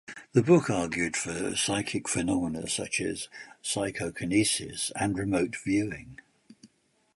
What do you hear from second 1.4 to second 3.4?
psychic phenomena such as